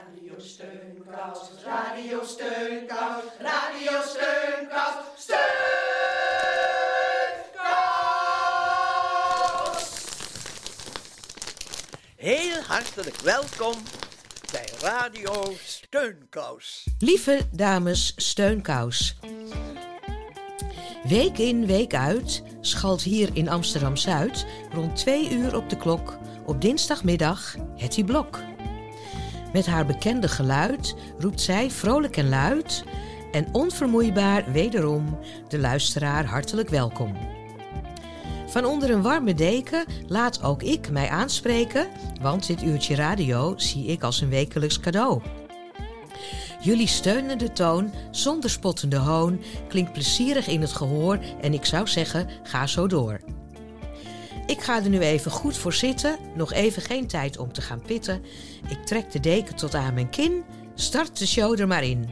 [0.00, 5.40] Radio Steunkous, Radio Steunkous, Radio Steunkous, Steunkous!
[12.16, 13.74] Heel hartelijk welkom
[14.52, 16.86] bij Radio Steunkous.
[16.98, 19.16] Lieve dames Steunkous.
[21.08, 26.18] Week in, week uit schalt hier in Amsterdam Zuid rond twee uur op de klok
[26.46, 28.49] op dinsdagmiddag Hetty Blok.
[29.52, 32.84] Met haar bekende geluid roept zij vrolijk en luid
[33.32, 37.16] en onvermoeibaar wederom de luisteraar hartelijk welkom.
[38.46, 41.88] Van onder een warme deken laat ook ik mij aanspreken,
[42.20, 45.22] want dit uurtje radio zie ik als een wekelijks cadeau.
[46.62, 52.28] Jullie steunende toon, zonder spottende hoon, klinkt plezierig in het gehoor en ik zou zeggen,
[52.42, 53.20] ga zo door.
[54.50, 57.82] Ik ga er nu even goed voor zitten, nog even geen tijd om te gaan
[57.82, 58.24] pitten.
[58.68, 62.08] Ik trek de deken tot aan mijn kin, start de show er maar in.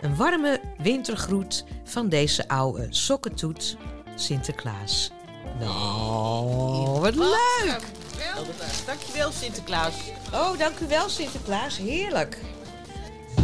[0.00, 3.76] Een warme wintergroet van deze oude sokkentoet,
[4.14, 5.10] Sinterklaas.
[5.58, 7.80] Nou, wat leuk!
[8.86, 9.94] Dankjewel Sinterklaas.
[10.32, 12.38] Oh, dank u wel Sinterklaas, heerlijk.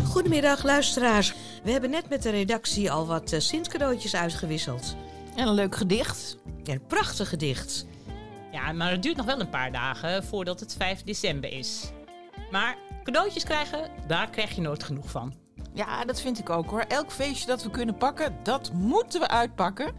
[0.06, 1.34] Goedemiddag luisteraars.
[1.62, 4.96] We hebben net met de redactie al wat Sint-cadeautjes uitgewisseld.
[5.36, 6.36] En een leuk gedicht.
[6.64, 7.86] Een prachtig gedicht.
[8.54, 11.90] Ja, maar het duurt nog wel een paar dagen voordat het 5 december is.
[12.50, 15.34] Maar cadeautjes krijgen, daar krijg je nooit genoeg van.
[15.72, 16.80] Ja, dat vind ik ook hoor.
[16.80, 19.92] Elk feestje dat we kunnen pakken, dat moeten we uitpakken.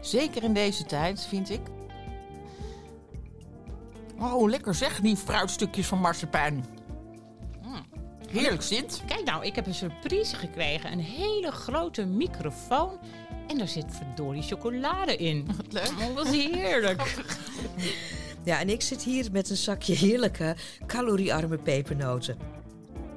[0.00, 1.60] Zeker in deze tijd, vind ik.
[4.18, 6.64] Oh, lekker zeg, die fruitstukjes van marsepein.
[7.62, 7.86] Mm,
[8.30, 9.02] Heerlijk, Sint.
[9.06, 10.92] Kijk nou, ik heb een surprise gekregen.
[10.92, 12.98] Een hele grote microfoon.
[13.46, 15.46] En daar zit verdorie chocolade in.
[15.56, 15.92] Wat leuk.
[16.08, 17.24] Oh, wat heerlijk.
[18.44, 22.38] Ja, en ik zit hier met een zakje heerlijke, caloriearme pepernoten.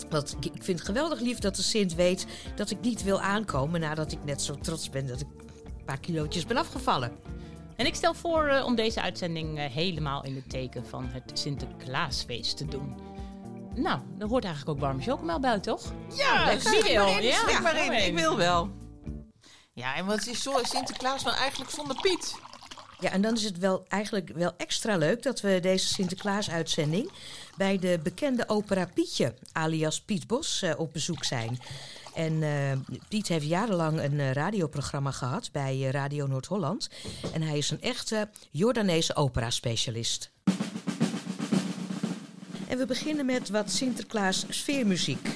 [0.10, 3.22] Want ik ik vind het geweldig lief dat de Sint weet dat ik niet wil
[3.22, 7.12] aankomen nadat ik net zo trots ben dat ik een paar kilootjes ben afgevallen.
[7.76, 11.40] En ik stel voor eh, om deze uitzending eh, helemaal in het teken van het
[11.40, 12.96] Sinterklaasfeest te doen.
[13.76, 15.94] Nou, er hoort eigenlijk ook warme chocomel bij, toch?
[16.16, 16.70] Ja, lekker.
[16.70, 17.08] stik Wie wil?
[17.08, 17.92] Ja.
[17.92, 18.70] Ik wil wel.
[19.74, 22.36] Ja, en wat is zo Sinterklaas nou eigenlijk zonder Piet?
[23.00, 27.12] Ja, en dan is het wel eigenlijk wel extra leuk dat we deze Sinterklaas-uitzending
[27.58, 31.60] bij de bekende opera Pietje, alias Piet Bos, eh, op bezoek zijn.
[32.14, 36.90] En eh, Piet heeft jarenlang een eh, radioprogramma gehad bij Radio Noord-Holland.
[37.34, 40.32] En hij is een echte Jordaanese opera-specialist.
[42.68, 45.30] En we beginnen met wat Sinterklaas sfeermuziek.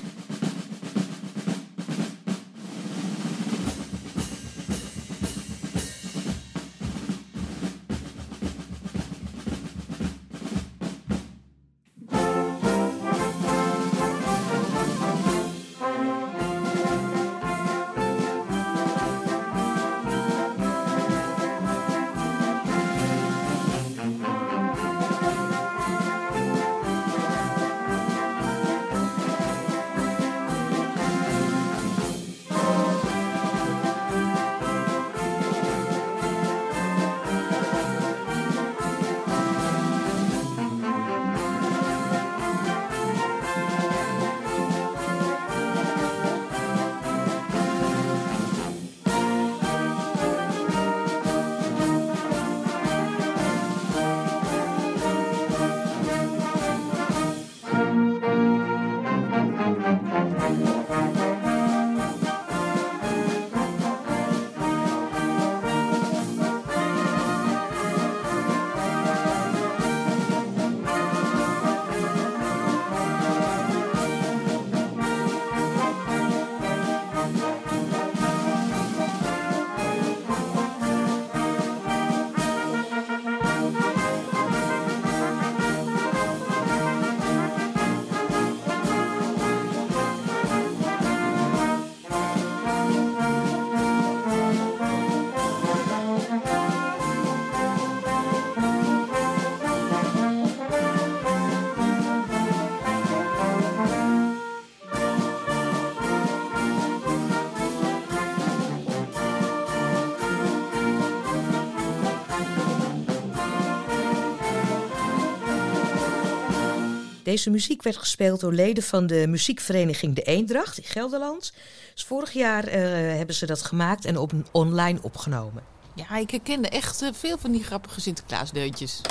[117.24, 121.54] Deze muziek werd gespeeld door leden van de muziekvereniging De Eendracht in Gelderland.
[121.94, 122.82] Dus vorig jaar eh,
[123.18, 125.64] hebben ze dat gemaakt en op online opgenomen.
[125.96, 129.02] Ja, ik herkende echt eh, veel van die grappige Sinterklaasdeuntjes.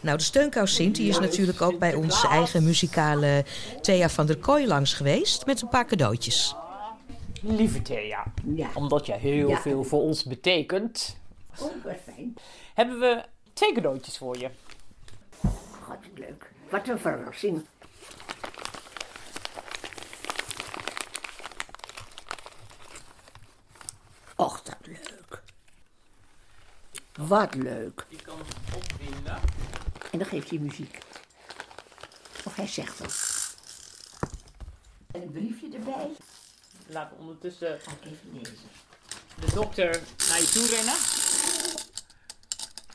[0.00, 3.44] Nou, de steunkous Sint die is natuurlijk ook bij onze eigen muzikale
[3.80, 6.54] Thea van der Kooi langs geweest met een paar cadeautjes.
[7.42, 8.68] Lieve Thea, Ja.
[8.74, 9.60] omdat jij heel Ja.
[9.60, 11.16] veel voor ons betekent,
[11.60, 12.34] Oh, wat fijn.
[12.74, 14.48] hebben we twee cadeautjes voor je.
[16.18, 16.50] Leuk.
[16.70, 17.66] Wat een verrassing.
[24.36, 25.42] Och, dat leuk.
[27.14, 28.06] Wat leuk.
[28.08, 28.40] Je kan
[28.74, 29.40] opwinden.
[30.12, 30.98] En dan geeft hij muziek.
[32.44, 33.36] Of hij zegt het.
[35.10, 36.10] En een briefje erbij.
[36.86, 38.56] Laten we ondertussen Ga ik even lezen.
[39.40, 40.94] de dokter naar je toe rennen.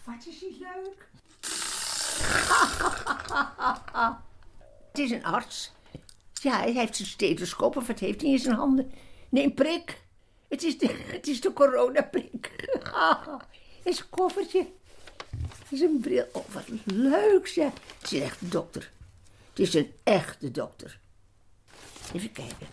[0.05, 1.07] Wat is die leuk?
[4.91, 5.71] het is een arts.
[6.33, 8.91] Ja, hij heeft zijn stethoscoop of wat heeft hij in zijn handen?
[9.29, 10.01] Nee, een prik.
[10.47, 12.51] Het is de, het is de coronaprik.
[13.83, 14.67] Is een koffertje.
[15.69, 16.25] Is een bril.
[16.31, 17.71] Oh, wat leuk zeg.
[17.99, 18.91] Het is een echte dokter.
[19.49, 20.99] Het is een echte dokter.
[22.13, 22.67] Even kijken.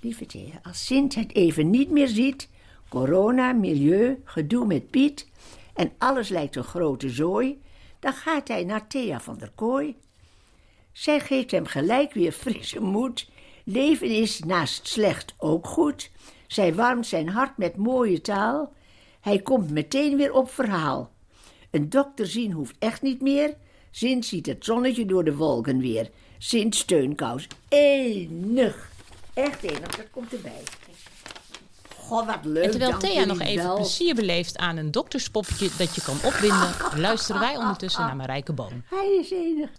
[0.00, 2.48] Lieve Thea, als Sint het even niet meer ziet,
[2.88, 5.28] corona, milieu, gedoe met Piet
[5.74, 7.60] en alles lijkt een grote zooi,
[8.00, 9.96] dan gaat hij naar Thea van der Kooi.
[10.92, 13.28] Zij geeft hem gelijk weer frisse moed.
[13.64, 16.10] Leven is naast slecht ook goed.
[16.46, 18.72] Zij warmt zijn hart met mooie taal.
[19.20, 21.12] Hij komt meteen weer op verhaal.
[21.70, 23.56] Een dokter zien hoeft echt niet meer.
[23.90, 26.10] Sint ziet het zonnetje door de wolken weer.
[26.38, 27.46] Sint steunkous.
[27.68, 28.90] Enig.
[29.34, 30.62] Echt enig, dat komt erbij.
[32.08, 32.64] Goh, wat leuk.
[32.64, 33.74] En terwijl Thea nog even wel.
[33.74, 38.82] plezier beleeft aan een dokterspoppetje dat je kan opwinden, luisteren wij ondertussen naar Marijke Boon.
[38.90, 39.70] Hij is enig.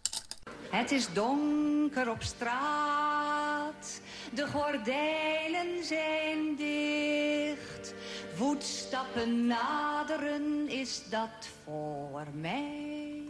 [0.69, 4.01] Het is donker op straat,
[4.33, 7.93] de gordijnen zijn dicht.
[8.35, 13.23] Voetstappen naderen, is dat voor mij?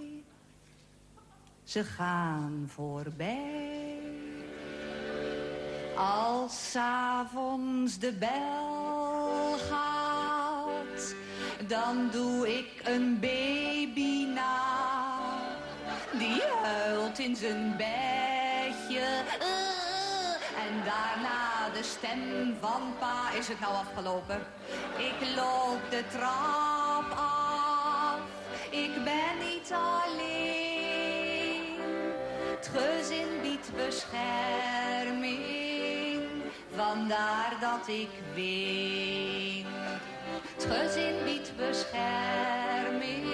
[1.64, 4.29] Ze gaan voorbij.
[6.00, 11.16] Als avonds de bel gaat,
[11.68, 14.58] dan doe ik een baby na.
[16.18, 19.00] Die huilt in zijn bedje.
[19.40, 23.32] eh, En daarna de stem van pa.
[23.38, 24.40] Is het nou afgelopen?
[24.98, 28.20] Ik loop de trap af.
[28.70, 30.38] Ik ben niet alleen.
[32.56, 35.59] Het gezin biedt bescherming.
[37.10, 39.66] Vandaar dat ik ween.
[40.56, 43.28] Het gezin biedt bescherming.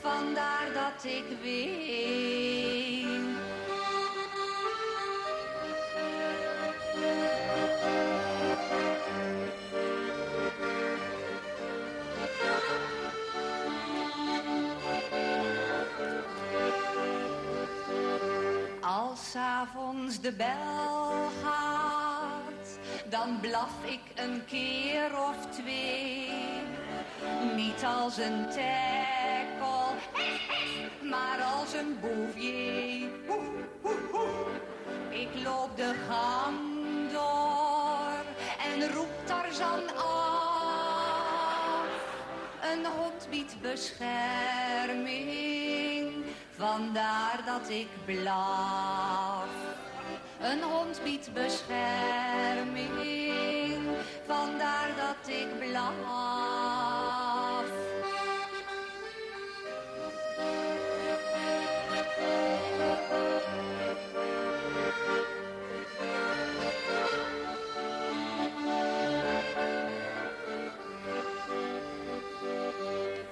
[0.00, 3.36] Vandaar dat ik ween.
[18.80, 20.93] Als avonds de bel
[23.24, 26.28] dan blaf ik een keer of twee.
[27.56, 29.94] Niet als een tekkel,
[31.02, 33.08] maar als een bouvier.
[35.08, 36.56] Ik loop de gang
[37.12, 38.24] door
[38.72, 41.86] en roep Tarzan af.
[42.72, 45.14] Een hond biedt bescherming,
[46.56, 49.73] vandaar dat ik blaf.
[50.44, 52.90] Een hond biedt bescherming,
[54.26, 55.92] vandaar dat ik blaf.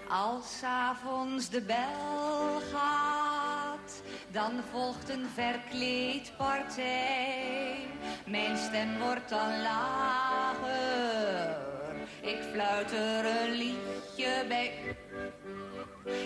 [0.08, 3.11] Als avonds de bel gaat,
[4.32, 7.76] dan volgt een verkleed partij.
[8.26, 11.56] Mijn stem wordt dan lager.
[12.20, 14.72] Ik fluit er een liedje bij.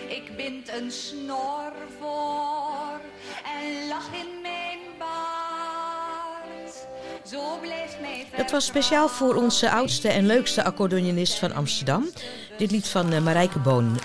[0.07, 2.99] Ik bind een snor voor
[3.43, 6.87] en lach in mijn baard.
[7.25, 12.09] Zo blijft mij Dat was speciaal voor onze oudste en leukste accordeonist van Amsterdam.
[12.57, 13.97] Dit lied van eh, Marijke Boon.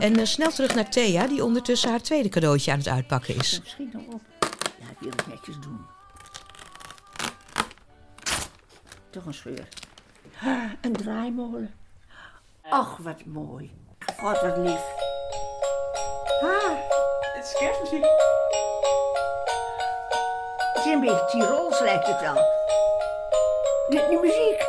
[0.00, 3.60] En eh, snel terug naar Thea, die ondertussen haar tweede cadeautje aan het uitpakken is.
[3.64, 4.20] Schiet nog op.
[4.78, 5.86] Ja, ik wil het netjes doen.
[9.10, 9.68] Toch een scheur.
[10.44, 11.74] Ah, Een draaimolen.
[12.68, 13.70] Ach, wat mooi.
[14.16, 14.80] God, wat lief.
[16.42, 16.76] Ah,
[17.34, 18.04] Het is kerstmuziek.
[20.74, 22.34] het is een beetje Tirols lijkt het wel.
[23.88, 24.60] De, die muziek.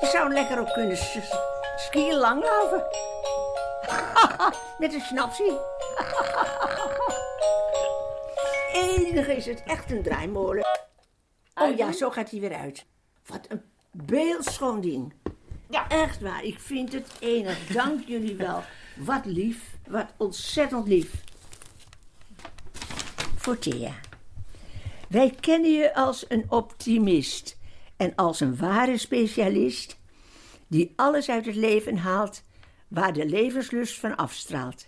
[0.00, 0.96] Je zou lekker ook kunnen
[1.76, 2.84] skiën langlopen.
[4.78, 5.52] Met een snapsie.
[8.72, 10.64] Enige is het echt een draaimolen.
[11.54, 12.84] Oh ja, zo gaat hij weer uit.
[13.26, 15.12] Wat een beeldschoon ding.
[15.70, 15.88] Ja.
[15.88, 17.66] Echt waar, ik vind het enig.
[17.66, 18.62] Dank jullie wel.
[18.96, 21.10] Wat lief, wat ontzettend lief.
[23.36, 23.92] Voor Thea.
[25.08, 27.58] Wij kennen je als een optimist
[27.96, 29.96] en als een ware specialist
[30.66, 32.42] die alles uit het leven haalt
[32.94, 34.86] waar de levenslust van afstraalt.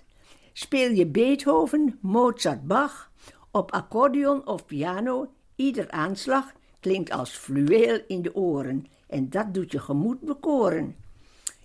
[0.52, 3.10] Speel je Beethoven, Mozart, Bach
[3.50, 9.72] op accordeon of piano, ieder aanslag klinkt als fluweel in de oren en dat doet
[9.72, 10.96] je gemoed bekoren.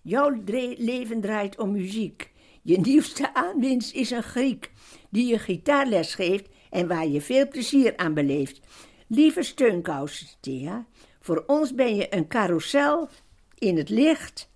[0.02, 0.42] Jouw
[0.78, 2.32] leven draait om muziek.
[2.62, 4.72] Je nieuwste aanwinst is een Griek
[5.10, 8.60] die je gitaarles geeft en waar je veel plezier aan beleeft.
[9.08, 10.86] Lieve steunkous, Thea,
[11.20, 13.10] voor ons ben je een carousel
[13.58, 14.51] in het licht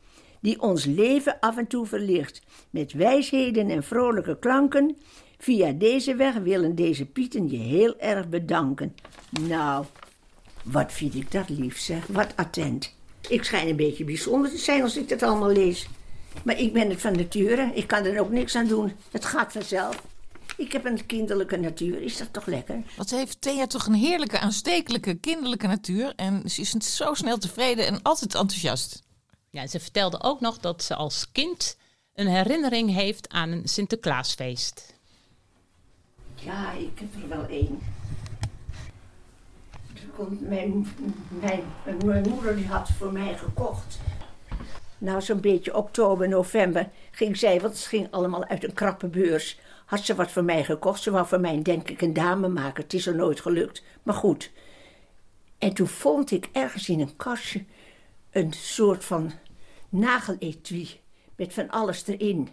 [0.46, 2.42] die ons leven af en toe verlicht.
[2.70, 4.98] Met wijsheden en vrolijke klanken.
[5.38, 8.96] Via deze weg willen deze Pieten je heel erg bedanken.
[9.40, 9.86] Nou,
[10.64, 12.96] wat vind ik dat lief zeg, wat attent.
[13.30, 15.88] Ik schijn een beetje bijzonder te zijn als ik dat allemaal lees.
[16.44, 18.92] Maar ik ben het van nature, ik kan er ook niks aan doen.
[19.12, 20.04] Het gaat vanzelf.
[20.58, 22.84] Ik heb een kinderlijke natuur, is dat toch lekker?
[22.98, 26.14] Wat heeft Thea toch een heerlijke, aanstekelijke, kinderlijke natuur.
[26.16, 29.05] En ze is zo snel tevreden en altijd enthousiast.
[29.56, 31.78] Ja, ze vertelde ook nog dat ze als kind
[32.14, 34.94] een herinnering heeft aan een Sinterklaasfeest.
[36.36, 37.80] Ja, ik heb er wel één.
[40.40, 40.88] Mijn,
[41.30, 41.64] mijn,
[42.06, 44.00] mijn moeder die had voor mij gekocht.
[44.98, 49.60] Nou, zo'n beetje oktober, november ging zij, want het ging allemaal uit een krappe beurs.
[49.86, 51.02] Had ze wat voor mij gekocht.
[51.02, 52.84] Ze wou voor mij, denk ik, een dame maken.
[52.84, 53.84] Het is er nooit gelukt.
[54.04, 54.52] Maar goed.
[55.58, 57.66] En toen vond ik ergens in een kastje
[58.32, 59.32] een soort van
[60.00, 61.00] nageletui
[61.36, 62.50] met van alles erin.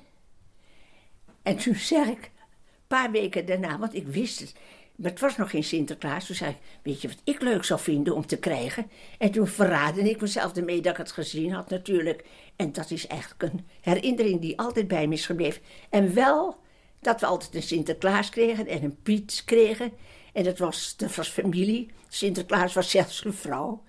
[1.43, 4.55] En toen zeg ik, een paar weken daarna, want ik wist het,
[4.97, 6.27] maar het was nog geen Sinterklaas.
[6.27, 8.91] Toen zei ik, weet je wat ik leuk zou vinden om te krijgen?
[9.19, 12.25] En toen verraadde ik mezelf ermee dat ik het gezien had natuurlijk.
[12.57, 15.63] En dat is eigenlijk een herinnering die altijd bij me is gebleven.
[15.91, 16.57] En wel
[17.01, 19.93] dat we altijd een Sinterklaas kregen en een Piet kregen.
[20.33, 21.91] En dat was, dat was familie.
[22.09, 23.83] Sinterklaas was zelfs een vrouw.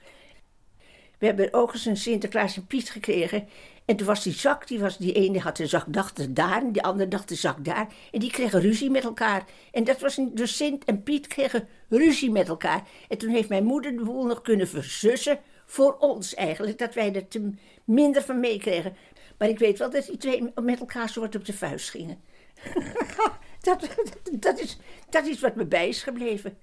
[1.23, 3.47] We hebben ook eens een Sinterklaas en Piet gekregen.
[3.85, 6.71] En toen was die zak, die, was, die ene had de zak, dacht daar, en
[6.71, 7.87] die andere dacht de zak daar.
[8.11, 9.45] En die kregen ruzie met elkaar.
[9.71, 12.87] En dat was dus Sint en Piet kregen ruzie met elkaar.
[13.07, 16.77] En toen heeft mijn moeder de boel nog kunnen verzussen voor ons eigenlijk.
[16.77, 17.51] Dat wij er te
[17.83, 18.95] minder van meekregen.
[19.37, 22.21] Maar ik weet wel dat die twee met elkaar wat op de vuist gingen.
[23.61, 23.89] dat,
[24.31, 24.77] dat, is,
[25.09, 26.57] dat is wat me bij is gebleven.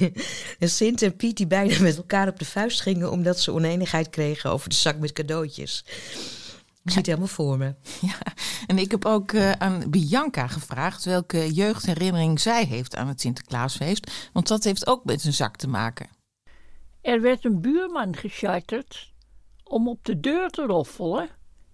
[0.58, 4.10] En Sint en Piet die bijna met elkaar op de vuist gingen omdat ze oneenigheid
[4.10, 5.84] kregen over de zak met cadeautjes.
[6.84, 7.74] Ik zie het helemaal voor me.
[8.00, 8.18] Ja,
[8.66, 14.30] en ik heb ook eh, aan Bianca gevraagd welke jeugdherinnering zij heeft aan het Sinterklaasfeest.
[14.32, 16.08] Want dat heeft ook met een zak te maken.
[17.00, 19.12] Er werd een buurman gecharterd
[19.64, 21.28] om op de deur te roffelen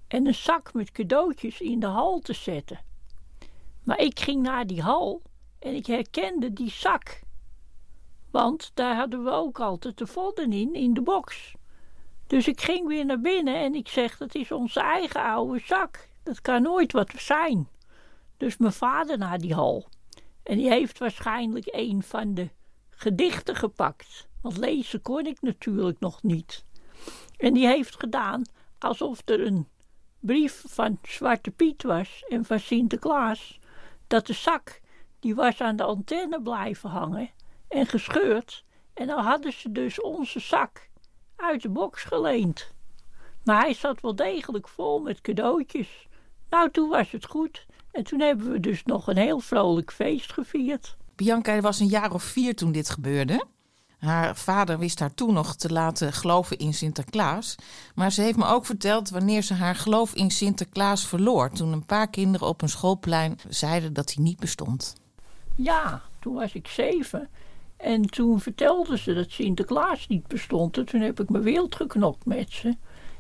[0.09, 2.81] en een zak met cadeautjes in de hal te zetten.
[3.85, 5.23] Maar ik ging naar die hal
[5.59, 7.21] en ik herkende die zak.
[8.31, 11.55] Want daar hadden we ook altijd de vodden in, in de box.
[12.27, 16.09] Dus ik ging weer naar binnen en ik zeg, dat is onze eigen oude zak.
[16.23, 17.69] Dat kan nooit wat zijn.
[18.37, 19.89] Dus mijn vader naar die hal.
[20.43, 22.49] En die heeft waarschijnlijk een van de
[22.91, 24.29] gedichten gepakt.
[24.43, 26.65] Want lezen kon ik natuurlijk nog niet.
[27.37, 28.43] En die heeft gedaan
[28.79, 29.69] alsof er een
[30.21, 33.59] brief van Zwarte Piet was en van Sinterklaas.
[34.07, 34.81] Dat de zak,
[35.21, 37.31] die was aan de antenne blijven hangen
[37.69, 38.65] en gescheurd.
[38.95, 40.89] En dan hadden ze dus onze zak
[41.37, 42.73] uit de box geleend.
[43.45, 46.09] Maar hij zat wel degelijk vol met cadeautjes.
[46.51, 47.67] Nou, toen was het goed.
[47.91, 50.97] En toen hebben we dus nog een heel vrolijk feest gevierd.
[51.17, 53.45] Bianca was een jaar of vier toen dit gebeurde.
[53.99, 57.55] Haar vader wist haar toen nog te laten geloven in Sinterklaas.
[57.95, 61.51] Maar ze heeft me ook verteld wanneer ze haar geloof in Sinterklaas verloor.
[61.51, 64.95] Toen een paar kinderen op een schoolplein zeiden dat hij niet bestond.
[65.55, 67.29] Ja, toen was ik zeven.
[67.79, 70.79] En toen vertelden ze dat Sinterklaas niet bestond.
[70.79, 72.77] En toen heb ik me wild geknopt met ze.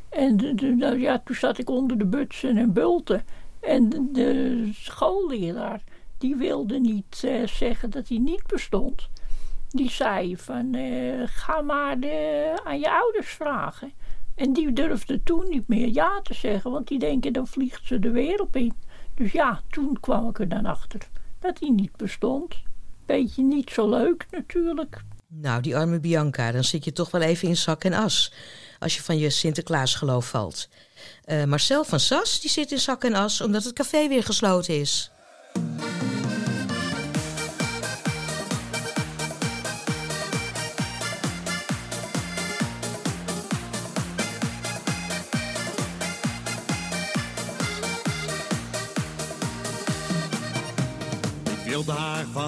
[0.08, 0.36] En
[0.78, 3.24] nou ja, toen zat ik onder de butsen en bulten.
[3.60, 5.82] En de, de schoolleraar,
[6.18, 9.08] die wilde niet eh, zeggen dat hij niet bestond.
[9.68, 13.92] Die zei van, eh, ga maar de- aan je ouders vragen.
[14.34, 17.98] En die durfde toen niet meer ja te zeggen, want die denken dan vliegt ze
[17.98, 18.72] de wereld in.
[19.14, 21.00] Dus ja, toen kwam ik er dan achter
[21.38, 22.62] dat hij niet bestond.
[23.08, 25.00] Beetje niet zo leuk natuurlijk.
[25.28, 28.32] Nou, die arme Bianca, dan zit je toch wel even in zak en as.
[28.78, 30.68] Als je van je Sinterklaasgeloof valt.
[31.24, 34.80] Eh, Marcel van Sas, die zit in zak en as omdat het café weer gesloten
[34.80, 35.10] is.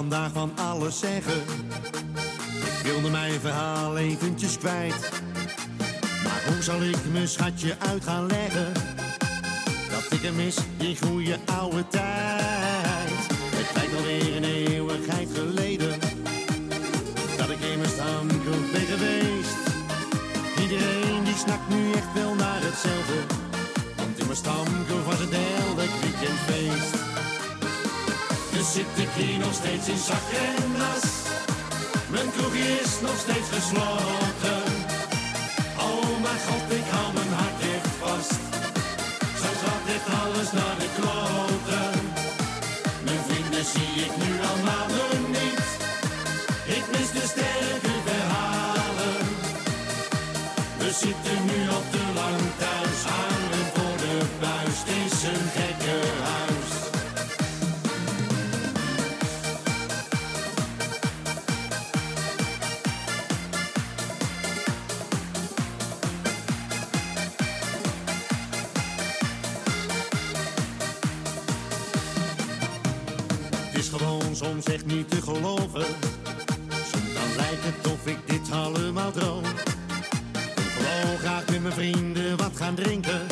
[0.01, 1.43] Vandaag van alles zeggen.
[2.79, 5.11] Ik wilde mijn verhaal eventjes kwijt.
[6.25, 8.73] Maar hoe zal ik mijn schatje uit gaan leggen?
[9.91, 13.11] Dat ik hem mis, die goede oude tijd.
[13.57, 15.99] Het lijkt alweer een eeuwigheid geleden.
[17.37, 19.57] Dat ik in mijn stamkroeg ben geweest.
[20.61, 23.21] Iedereen die snakt nu echt wel naar hetzelfde.
[23.97, 27.00] Want in mijn stamkroeg was het elk weekend feest.
[28.73, 31.11] Zit ik hier nog steeds in zak en as.
[32.09, 34.63] Mijn kroegje is nog steeds gesloten.
[35.79, 38.41] Oh mijn god, ik hou mijn hart echt vast.
[39.41, 42.00] Zo gaat dit alles naar de kloten.
[73.81, 75.87] Is gewoon soms echt niet te geloven.
[77.15, 79.45] Dan lijkt het of ik dit allemaal droom.
[79.45, 83.27] Ik gewoon graag met mijn vrienden wat gaan drinken.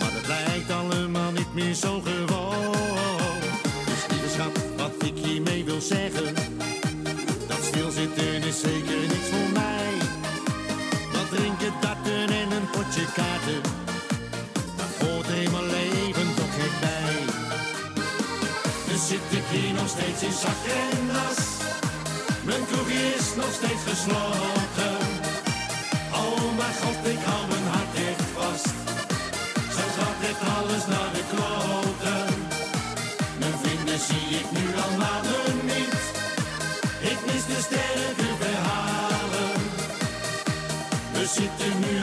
[0.00, 3.40] Maar dat lijkt allemaal niet meer zo gewoon.
[3.84, 6.34] Dus lieve schat, wat ik hiermee wil zeggen.
[7.48, 9.92] Dat stilzitten is zeker niks voor mij.
[11.12, 13.60] Wat drinken, darten en een potje kaarten.
[14.76, 17.29] Dat hoort in mijn leven toch echt bij.
[19.10, 21.40] Zit ik hier nog steeds in zak en as.
[22.42, 24.98] Mijn kroegje is nog steeds gesloten.
[26.22, 28.74] Oh mijn god, ik hou mijn hart echt vast.
[29.74, 32.28] Zo gaat dit alles naar de kloten.
[33.38, 36.00] Mijn vrienden zie ik nu al maanden niet.
[37.10, 39.60] Ik mis de sterke verhalen.
[41.12, 41.99] We zitten nu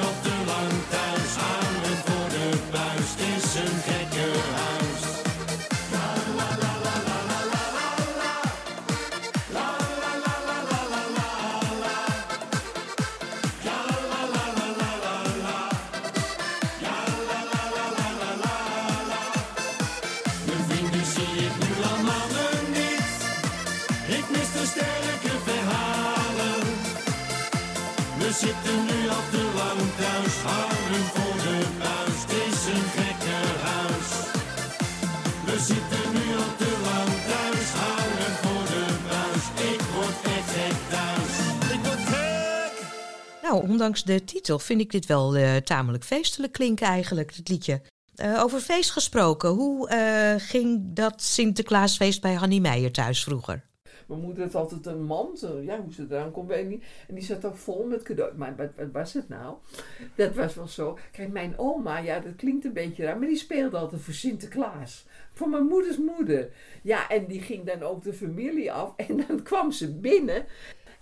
[35.89, 36.26] zitten nu
[36.88, 37.69] lang thuis,
[38.41, 39.71] voor de buis.
[39.73, 40.17] Ik word.
[40.26, 41.97] Ik word.
[43.41, 47.82] Nou, ondanks de titel vind ik dit wel eh, tamelijk feestelijk klinken eigenlijk, het liedje.
[48.15, 53.65] Eh, over feest gesproken, hoe eh, ging dat Sinterklaasfeest bij Hannie Meijer thuis vroeger?
[54.08, 55.47] Mijn moeder had altijd een mand.
[55.62, 56.84] Ja, hoe ze eraan kon, weet niet.
[57.08, 58.32] En die zat dan vol met cadeaus.
[58.36, 59.56] Maar wat, wat was het nou?
[60.15, 60.97] Dat was wel zo.
[61.12, 63.17] Kijk, mijn oma, ja, dat klinkt een beetje raar.
[63.17, 65.06] Maar die speelde altijd voor Sinterklaas.
[65.38, 66.50] Voor mijn moeders moeder.
[66.84, 68.93] Ja, en die ging dan ook de familie af.
[69.08, 70.45] En dan kwam ze binnen.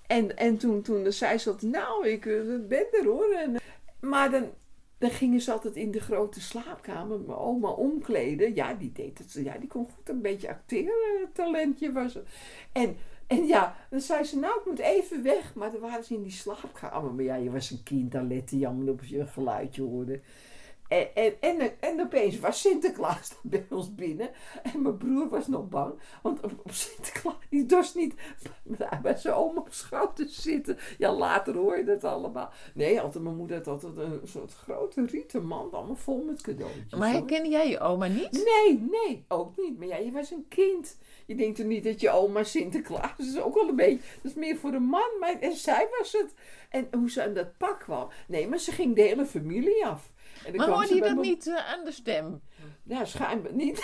[0.08, 3.32] En, en toen, toen zei ze altijd, nou, ik eh, ben er hoor.
[3.32, 3.56] En,
[4.00, 4.50] maar dan,
[4.98, 8.56] dan gingen ze altijd in de grote slaapkamer mijn oma omkleden.
[8.56, 9.34] Ja, die deed het.
[9.34, 11.30] Ja, die kon goed een beetje acteren.
[11.34, 12.24] Talentje was ze.
[12.72, 12.96] En,
[13.28, 15.54] en ja, dan zei ze, nou, ik moet even weg.
[15.54, 17.14] Maar dan waren ze in die slaapkamer.
[17.14, 20.22] Maar ja, je was een kind, dan lette je allemaal op je geluidje hoorde.
[20.88, 24.30] En, en, en, en opeens was Sinterklaas bij ons binnen.
[24.64, 25.94] En mijn broer was nog bang.
[26.22, 28.14] Want op Sinterklaas, die dorst niet
[29.02, 30.78] bij zijn oma op schouder zitten.
[30.98, 32.50] Ja, later hoor je dat allemaal.
[32.74, 35.74] Nee, altijd, mijn moeder had altijd een soort grote rieten mand.
[35.74, 36.92] Allemaal vol met cadeautjes.
[36.96, 37.18] Maar hoor.
[37.18, 38.32] herken jij je oma niet?
[38.32, 39.78] Nee, nee, ook niet.
[39.78, 40.98] Maar ja, je was een kind.
[41.26, 44.04] Je denkt er niet dat je oma Sinterklaas dat is ook wel een beetje.
[44.22, 45.10] Dat is meer voor een man.
[45.20, 46.34] Maar en zij was het.
[46.70, 48.08] En hoe ze aan dat pak kwam.
[48.28, 50.14] Nee, maar ze ging de hele familie af.
[50.46, 52.42] En Maar hoorde je dat niet eh, aan de stem?
[52.84, 53.84] Ja, schijnbaar niet.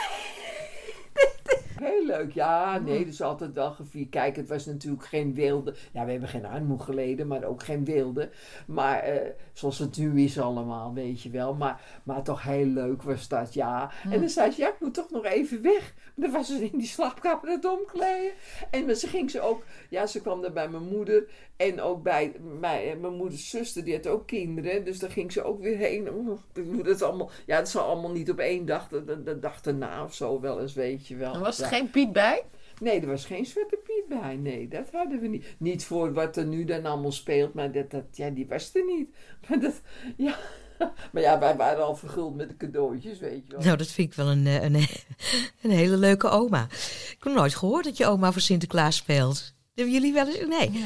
[2.21, 2.77] Leuk, ja.
[2.79, 4.09] Nee, dat is altijd wel gevierd.
[4.09, 5.75] Kijk, het was natuurlijk geen wilde.
[5.91, 8.29] Ja, we hebben geen armoede geleden, maar ook geen wilde.
[8.67, 11.53] Maar eh, zoals het nu is allemaal, weet je wel.
[11.53, 13.91] Maar, maar toch heel leuk was dat, ja.
[14.11, 15.93] En dan zei ze, ja, ik moet toch nog even weg.
[16.15, 18.31] Maar dan was ze in die slaapkamer aan het omkleden.
[18.71, 21.23] En maar ze ging ze ook, ja, ze kwam daar bij mijn moeder.
[21.55, 24.85] En ook bij mijn, mijn moeders zuster, die had ook kinderen.
[24.85, 26.09] Dus daar ging ze ook weer heen.
[26.13, 29.61] Oeh, Dat allemaal, ja, dat zal allemaal niet op één dag, de, de, de dag
[29.61, 31.33] erna of zo wel eens, weet je wel.
[31.33, 31.67] Er was Ja.
[31.67, 32.43] geen Piet bij?
[32.79, 34.35] Nee, er was geen Zwarte Piet bij.
[34.35, 35.45] Nee, dat hadden we niet.
[35.57, 38.85] Niet voor wat er nu dan allemaal speelt, maar dat, dat, ja, die was er
[38.85, 39.09] niet.
[39.49, 39.81] Maar, dat,
[40.17, 40.35] ja.
[41.11, 43.65] maar ja, wij waren al verguld met de cadeautjes, weet je wel.
[43.65, 44.75] Nou, dat vind ik wel een, eh, een,
[45.63, 46.63] een hele leuke oma.
[47.11, 49.53] Ik heb nooit gehoord dat je oma voor Sinterklaas speelt.
[49.73, 50.47] Hebben jullie wel eens?
[50.47, 50.85] Nee.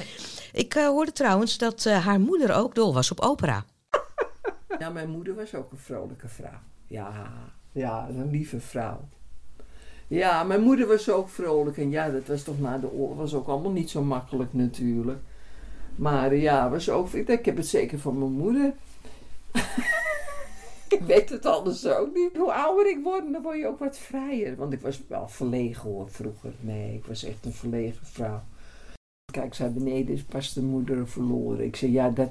[0.54, 3.66] Ik eh, hoorde trouwens dat eh, haar moeder ook dol was op opera.
[4.80, 6.60] Nou, mijn moeder was ook een vrolijke vrouw.
[6.88, 7.32] Ja,
[7.72, 9.08] ja, een lieve vrouw.
[10.08, 11.78] Ja, mijn moeder was ook vrolijk.
[11.78, 15.20] En ja, dat was toch na de oorlog was ook allemaal niet zo makkelijk natuurlijk.
[15.96, 18.74] Maar ja, was ook, ik, ik heb het zeker van mijn moeder.
[20.96, 22.38] ik weet het anders ook niet.
[22.38, 24.56] Hoe ouder ik word, dan word je ook wat vrijer.
[24.56, 26.54] Want ik was wel verlegen hoor, vroeger.
[26.60, 28.44] Nee, ik was echt een verlegen vrouw.
[29.32, 31.65] Kijk, zij beneden is pas de moeder verloren.
[31.65, 32.30] Ik zei, ja, dat,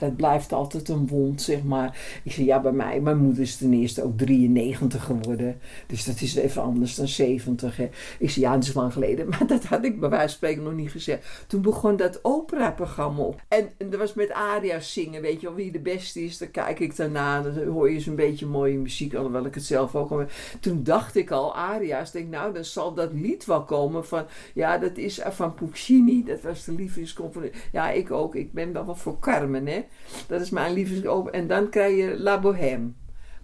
[0.00, 2.20] dat blijft altijd een wond, zeg maar.
[2.22, 5.60] Ik zei, ja, bij mij, mijn moeder is ten eerste ook 93 geworden.
[5.86, 7.76] Dus dat is even anders dan 70.
[7.76, 7.88] Hè.
[8.18, 9.28] Ik zei, ja, dat is lang geleden.
[9.30, 11.44] Maar dat had ik bij wijze van spreken nog niet gezegd.
[11.46, 13.42] Toen begon dat opera-programma op.
[13.48, 15.56] En, en dat was met aria's zingen, weet je wel.
[15.56, 17.42] Wie de beste is, dan kijk ik daarna.
[17.42, 20.24] Dan hoor je zo'n beetje mooie muziek, alhoewel ik het zelf ook al...
[20.60, 22.10] Toen dacht ik al, aria's.
[22.10, 24.24] Denk, nou, dan zal dat lied wel komen van...
[24.54, 26.24] Ja, dat is van Puccini.
[26.24, 27.54] Dat was de lievelingscomponist.
[27.72, 28.34] Ja, ik ook.
[28.34, 29.84] Ik ben wel wat voor Carmen, hè.
[30.26, 31.38] Dat is mijn lievelingsopera.
[31.38, 32.90] En dan krijg je La Bohème.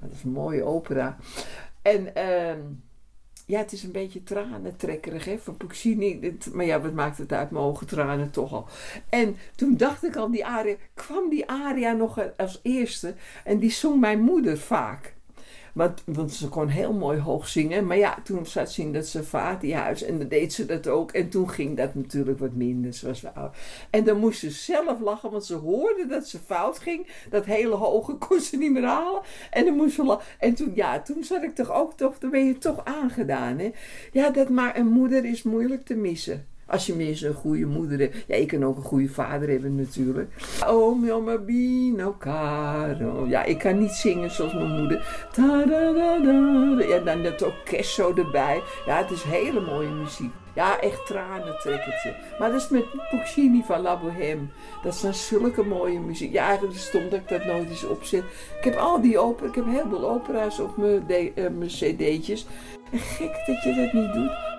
[0.00, 1.16] Dat is een mooie opera.
[1.82, 2.60] En ehm,
[3.46, 6.36] ja, het is een beetje tranentrekkerig, hè, van Puccini.
[6.52, 7.50] Maar ja, wat maakt het uit?
[7.50, 8.68] Mijn ogen tranen toch al.
[9.08, 13.14] En toen dacht ik al, die aria, kwam die aria nog als eerste.
[13.44, 15.15] En die zong mijn moeder vaak.
[15.76, 17.86] Want, ze kon heel mooi hoog zingen.
[17.86, 20.02] Maar ja, toen zat ze in dat Savati-huis.
[20.02, 21.12] En dan deed ze dat ook.
[21.12, 23.00] En toen ging dat natuurlijk wat minder.
[23.02, 23.56] Wel oud.
[23.90, 25.30] En dan moest ze zelf lachen.
[25.30, 27.06] Want ze hoorde dat ze fout ging.
[27.30, 29.22] Dat hele hoge kon ze niet meer halen.
[29.50, 30.24] En dan moest ze lachen.
[30.38, 32.18] En toen, ja, toen zat ik toch ook toch...
[32.18, 33.70] Dan ben je toch aangedaan, hè.
[34.12, 36.46] Ja, dat maar een moeder is moeilijk te missen.
[36.66, 38.24] Als je minstens een goede moeder hebt.
[38.26, 40.32] Ja, je kan ook een goede vader hebben natuurlijk.
[40.66, 43.26] Oh, mio bino caro.
[43.28, 45.26] Ja, ik kan niet zingen zoals mijn moeder.
[45.32, 46.84] Ta-da-da-da.
[46.84, 48.62] Ja, dan dat orkest zo erbij.
[48.86, 50.30] Ja, het is hele mooie muziek.
[50.54, 52.14] Ja, echt tranentrekkertje.
[52.38, 54.46] Maar dat is met Puccini van La Bohème.
[54.82, 56.32] Dat is zulke mooie muziek.
[56.32, 58.24] Ja, eigenlijk stom dat ik dat nooit eens opzet.
[58.58, 62.46] Ik heb al die opera, ik heb heel veel opera's op mijn, eh, mijn cd'tjes.
[62.92, 64.55] Gek dat je dat niet doet.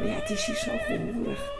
[0.00, 1.59] Maar ja, het is hier zo gehoorig.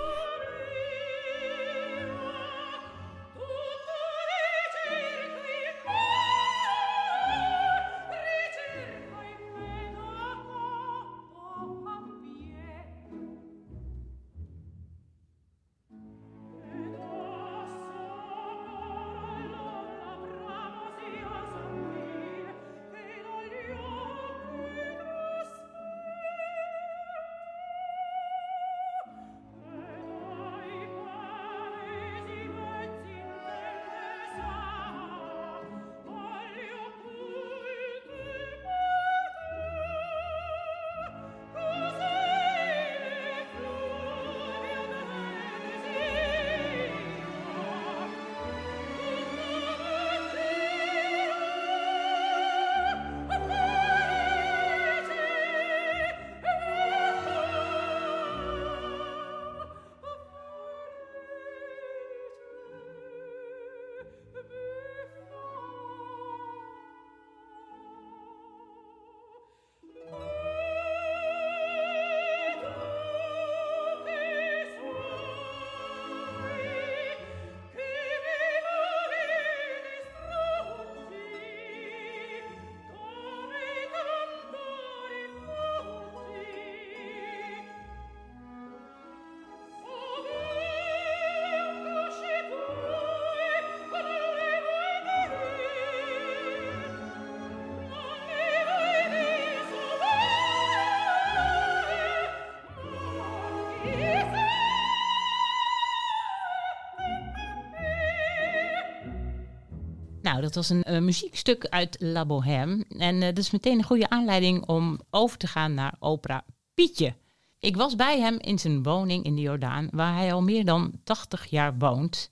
[110.31, 112.85] Nou, dat was een eh, muziekstuk uit La Bohème.
[112.89, 117.15] En eh, dat is meteen een goede aanleiding om over te gaan naar opera Pietje.
[117.59, 120.93] Ik was bij hem in zijn woning in de Jordaan, waar hij al meer dan
[121.05, 122.31] 80 jaar woont.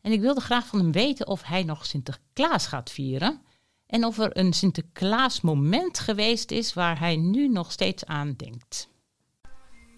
[0.00, 3.42] En ik wilde graag van hem weten of hij nog Sinterklaas gaat vieren.
[3.86, 8.88] En of er een Sinterklaas moment geweest is waar hij nu nog steeds aan denkt.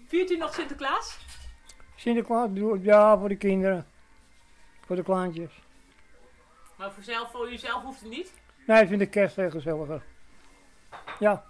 [0.07, 1.17] Viert u nog Sinterklaas?
[1.95, 2.49] Sinterklaas
[2.81, 3.85] ja voor de kinderen.
[4.85, 5.51] Voor de kleintjes.
[6.79, 8.33] Maar voor, zelf, voor uzelf hoeft het niet.
[8.67, 10.01] Nee, ik vind de kerst veel gezelliger.
[11.19, 11.43] Ja,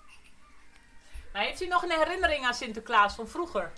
[1.33, 3.71] Maar heeft u nog een herinnering aan Sinterklaas van vroeger?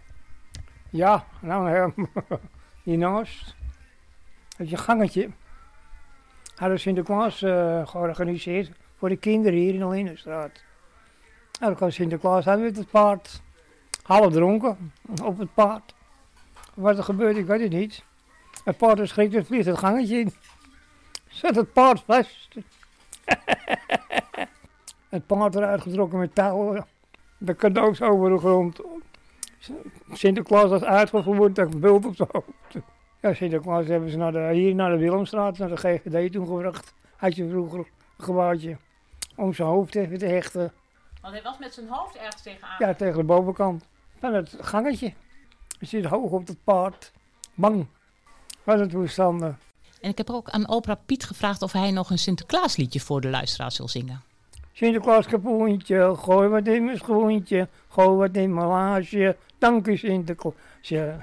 [0.90, 1.94] ja, nou
[2.84, 3.56] hiernaast.
[4.58, 5.30] Het je gangetje.
[6.56, 10.64] Hadden Sinterklaas eh, georganiseerd voor de kinderen hier in de Lindenstraat.
[11.60, 13.42] Nou, dan kwam Sinterklaas aan met het paard.
[14.04, 15.94] Half dronken op het paard.
[16.74, 18.04] Wat er gebeurt, ik weet het niet.
[18.64, 20.34] Het paard schrikt en vliegt het gangetje in.
[21.42, 22.56] Zet het paard vast.
[25.10, 26.86] het paard eruit getrokken met touwen.
[27.38, 28.80] De cadeaus over de grond.
[30.12, 32.86] Sinterklaas was uitgevoerd en bult op zijn hoofd.
[33.22, 36.94] Ja, Sinterklaas hebben ze naar de, hier naar de Willemstraat, naar de GGD toen gebracht.
[37.16, 38.78] Had je vroeger een gebouwtje
[39.36, 40.72] om zijn hoofd even te hechten.
[41.22, 42.76] Want hij was met zijn hoofd ergens tegenaan.
[42.80, 43.86] Ja, tegen de bovenkant.
[44.20, 45.14] Van het gangetje.
[45.80, 47.12] Hij zit hoog op het paard.
[47.54, 47.88] Bang.
[48.64, 49.58] Wat een toestanden.
[50.02, 53.30] En ik heb ook aan opera Piet gevraagd of hij nog een Sinterklaasliedje voor de
[53.30, 54.22] luisteraars wil zingen.
[54.74, 59.36] Sinterklaas kapoentje, gooi wat in mijn schoentje, gooi wat in mijn laasje.
[59.58, 60.56] Dank u Sinterklaas.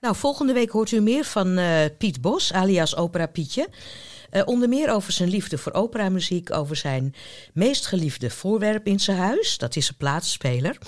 [0.00, 3.68] Nou, volgende week hoort u meer van eh, Piet Bos, alias Opera Pietje.
[4.30, 7.14] Eh, onder meer over zijn liefde voor operamuziek, over zijn
[7.52, 10.78] meest geliefde voorwerp in zijn huis, dat is een plaatsspeler.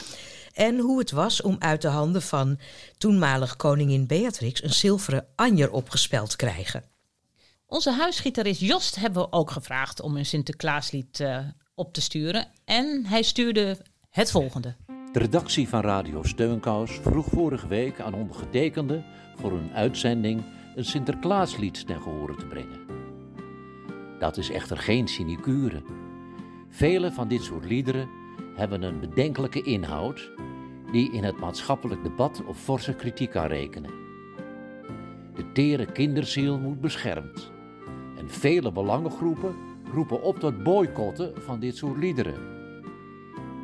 [0.52, 2.58] En hoe het was om uit de handen van
[2.98, 6.84] toenmalig koningin Beatrix een zilveren anjer opgespeld te krijgen.
[7.66, 11.38] Onze huisgitarist Jost hebben we ook gevraagd om een Sinterklaaslied eh,
[11.74, 12.46] op te sturen.
[12.64, 13.78] En hij stuurde
[14.10, 14.74] het volgende.
[15.12, 19.04] De redactie van Radio Steunkous vroeg vorige week aan ondergetekende
[19.36, 20.44] voor een uitzending
[20.76, 22.80] een Sinterklaaslied ten gehore te brengen.
[24.18, 25.82] Dat is echter geen sinecure.
[26.68, 28.19] Vele van dit soort liederen
[28.60, 30.30] hebben een bedenkelijke inhoud
[30.92, 33.90] die in het maatschappelijk debat op forse kritiek kan rekenen.
[35.34, 37.52] De tere kinderziel moet beschermd
[38.16, 39.54] en vele belangengroepen
[39.92, 42.58] roepen op tot boycotten van dit soort liederen.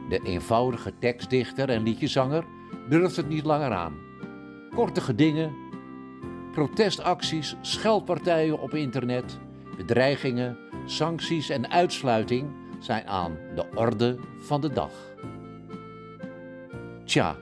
[0.09, 2.45] De eenvoudige tekstdichter en liedjezanger
[2.89, 3.95] durft het niet langer aan.
[4.75, 5.53] Korte gedingen,
[6.53, 9.39] protestacties, scheldpartijen op internet,
[9.77, 14.93] bedreigingen, sancties en uitsluiting zijn aan de orde van de dag.
[17.05, 17.37] Tja,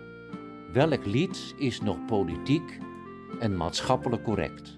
[0.72, 2.78] welk lied is nog politiek
[3.40, 4.74] en maatschappelijk correct?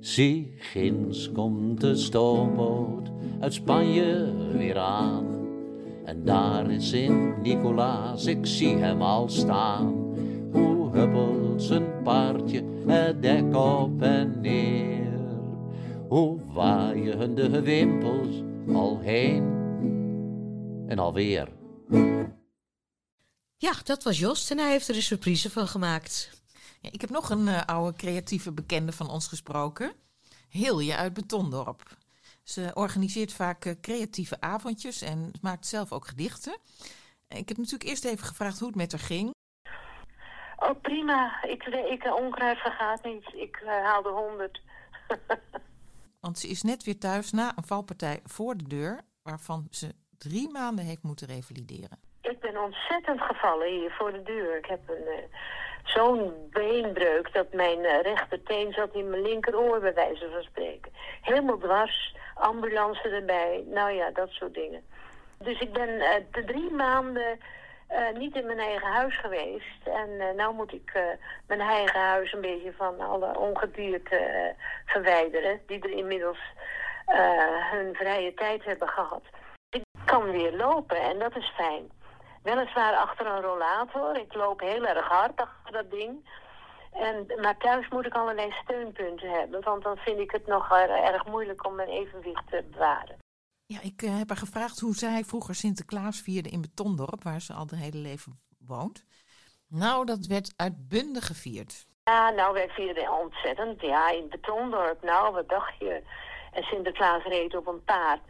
[0.00, 3.10] Zie, ginds komt de stoomboot
[3.40, 5.26] uit Spanje weer aan.
[6.04, 9.94] En daar is Sint-Nicolaas, ik zie hem al staan.
[10.52, 14.99] Hoe huppelt zijn paardje het dek op en neer.
[16.10, 18.42] Hoe waaien de wimpels
[18.74, 19.42] al heen
[20.88, 21.48] en alweer.
[23.56, 26.42] Ja, dat was Jost en hij heeft er een surprise van gemaakt.
[26.80, 29.92] Ja, ik heb nog een eh, oude creatieve bekende van ons gesproken.
[30.48, 31.82] Hilje uit Betondorp.
[32.42, 36.58] Ze organiseert vaak eh, creatieve avondjes en maakt zelf ook gedichten.
[37.28, 39.30] Ik heb natuurlijk eerst even gevraagd hoe het met haar ging.
[40.56, 41.42] Oh, prima.
[41.42, 43.32] Ik, ik eh, onkruid vergaat niet.
[43.34, 44.60] Ik uh, haalde 100.
[46.20, 50.50] Want ze is net weer thuis na een valpartij voor de deur, waarvan ze drie
[50.50, 51.98] maanden heeft moeten revalideren.
[52.20, 54.56] Ik ben ontzettend gevallen hier voor de deur.
[54.56, 55.14] Ik heb een, uh,
[55.84, 60.92] zo'n beenbreuk dat mijn uh, rechterteen zat in mijn linkeroor, bij wijze van spreken.
[61.22, 64.82] Helemaal dwars, ambulance erbij, nou ja, dat soort dingen.
[65.38, 67.38] Dus ik ben uh, de drie maanden
[68.14, 69.86] niet in mijn eigen huis geweest.
[69.86, 70.92] En nu moet ik
[71.46, 74.54] mijn eigen huis een beetje van alle ongedierte
[74.86, 76.38] verwijderen, die er inmiddels
[77.70, 79.22] hun vrije tijd hebben gehad.
[79.70, 81.90] Ik kan weer lopen en dat is fijn.
[82.42, 84.16] Weliswaar achter een rollator.
[84.16, 86.28] Ik loop heel erg hard achter dat ding.
[86.92, 89.62] En, maar thuis moet ik allerlei steunpunten hebben.
[89.62, 93.18] Want dan vind ik het nog erg moeilijk om mijn evenwicht te bewaren.
[93.72, 97.52] Ja, ik uh, heb haar gevraagd hoe zij vroeger Sinterklaas vierde in Betondorp, waar ze
[97.52, 99.04] al de hele leven woont.
[99.68, 101.86] Nou, dat werd uitbundig gevierd.
[102.04, 103.80] Ja, nou, wij vierden ontzettend.
[103.80, 105.02] Ja, in Betondorp.
[105.02, 106.02] Nou, wat dacht je?
[106.52, 108.20] En Sinterklaas reed op een paard.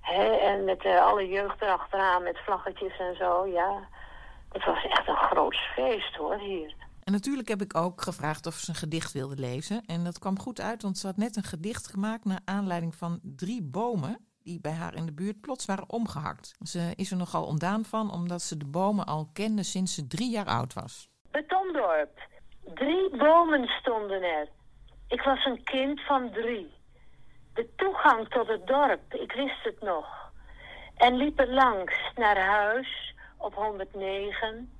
[0.00, 3.88] He, en met uh, alle jeugd erachteraan, met vlaggetjes en zo, ja.
[4.52, 6.74] Het was echt een groot feest hoor, hier.
[7.04, 9.82] En natuurlijk heb ik ook gevraagd of ze een gedicht wilde lezen.
[9.86, 13.20] En dat kwam goed uit, want ze had net een gedicht gemaakt naar aanleiding van
[13.22, 16.54] drie bomen die bij haar in de buurt plots waren omgehakt.
[16.62, 20.30] Ze is er nogal ontdaan van, omdat ze de bomen al kende sinds ze drie
[20.30, 21.08] jaar oud was.
[21.30, 22.28] Betondorp.
[22.74, 24.48] Drie bomen stonden er.
[25.08, 26.74] Ik was een kind van drie.
[27.54, 30.06] De toegang tot het dorp, ik wist het nog.
[30.96, 34.72] En liep er langs naar huis op 109.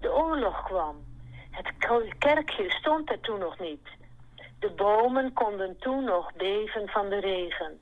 [0.00, 0.96] De oorlog kwam.
[1.50, 1.72] Het
[2.18, 3.88] kerkje stond er toen nog niet.
[4.58, 7.80] De bomen konden toen nog beven van de regen.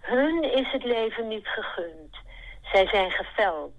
[0.00, 2.16] Hun is het leven niet gegund.
[2.72, 3.78] Zij zijn geveld.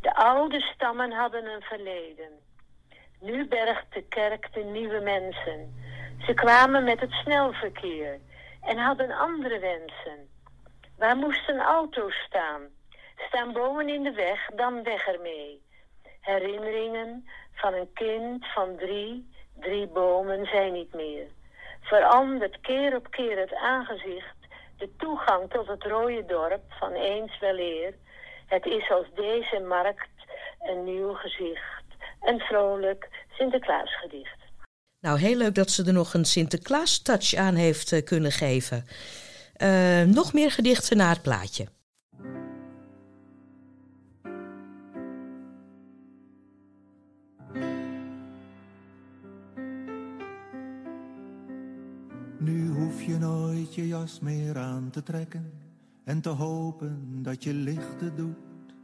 [0.00, 2.30] De oude stammen hadden een verleden.
[3.20, 5.74] Nu bergt de kerk de nieuwe mensen.
[6.26, 8.18] Ze kwamen met het snelverkeer
[8.62, 10.28] en hadden andere wensen.
[10.98, 12.62] Waar moesten auto's staan?
[13.16, 15.62] Staan bomen in de weg, dan weg ermee.
[16.20, 19.30] Herinneringen van een kind van drie,
[19.60, 21.26] drie bomen zijn niet meer.
[21.80, 24.37] Verandert keer op keer het aangezicht,
[24.78, 27.94] de toegang tot het rode dorp van eens weleer.
[28.46, 30.08] Het is als deze markt
[30.60, 31.84] een nieuw gezicht,
[32.20, 34.36] een vrolijk Sinterklaasgedicht.
[35.00, 38.86] Nou, heel leuk dat ze er nog een Sinterklaas-touch aan heeft uh, kunnen geven.
[39.56, 41.66] Uh, nog meer gedichten naar het plaatje.
[52.48, 55.52] Nu hoef je nooit je jas meer aan te trekken
[56.04, 58.74] en te hopen dat je lichten doet.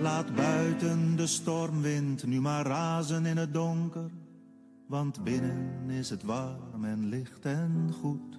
[0.00, 4.10] Laat buiten de stormwind nu maar razen in het donker,
[4.86, 8.38] want binnen is het warm en licht en goed.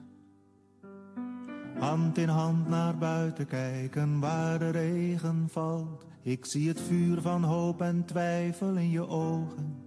[1.79, 6.05] Hand in hand naar buiten kijken waar de regen valt.
[6.21, 9.86] Ik zie het vuur van hoop en twijfel in je ogen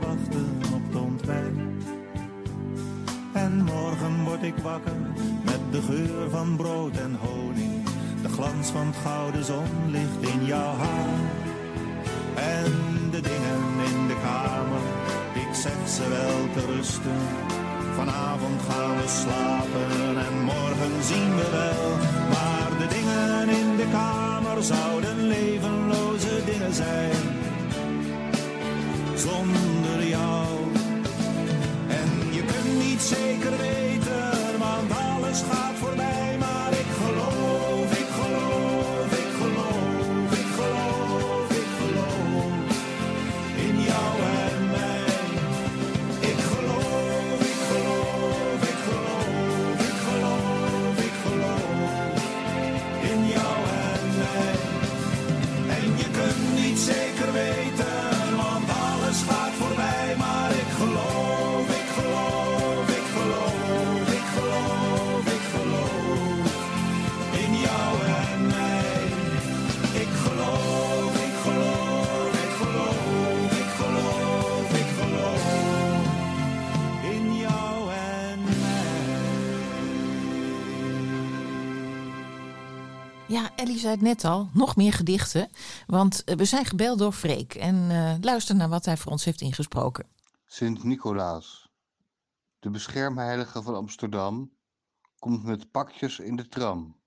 [0.00, 1.84] te wachten op het ontbijt.
[3.32, 5.00] En morgen word ik wakker
[5.44, 7.84] met de geur van brood en honing.
[8.22, 11.20] De glans van het gouden zonlicht in jouw haar.
[12.34, 12.72] En
[13.10, 14.84] de dingen in de kamer,
[15.34, 17.20] ik zeg ze wel te rusten.
[17.94, 21.88] Vanavond gaan we slapen en morgen zien we wel.
[22.34, 27.44] Maar de dingen in de kamer zouden levenloze dingen zijn.
[29.14, 29.65] Zonder
[83.66, 85.50] Ellie zei het net al, nog meer gedichten.
[85.86, 87.54] Want eh, we zijn gebeld door Freek.
[87.54, 90.08] En eh, luister naar wat hij voor ons heeft ingesproken.
[90.44, 91.68] Sint Nicolaas,
[92.58, 94.56] de beschermheilige van Amsterdam,
[95.18, 97.00] komt met pakjes in de tram.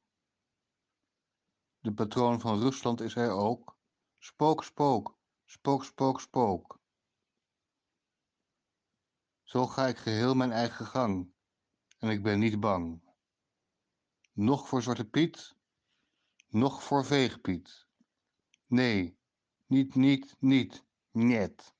[1.79, 3.77] De patroon van Rusland is hij ook.
[4.17, 6.79] Spook, spook, spook, spook, spook.
[9.43, 11.33] Zo ga ik geheel mijn eigen gang
[11.99, 13.01] en ik ben niet bang.
[14.33, 15.57] Nog voor Zwarte Piet,
[16.49, 17.87] nog voor Veegpiet.
[18.67, 19.17] Nee,
[19.65, 21.73] niet, niet, niet, net.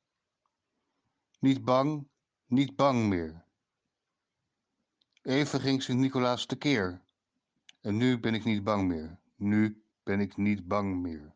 [1.39, 2.07] Niet bang,
[2.45, 3.45] niet bang meer.
[5.21, 7.01] Even ging Sint-Nicolaas tekeer.
[7.81, 9.19] En nu ben ik niet bang meer.
[9.35, 11.33] Nu ben ik niet bang meer.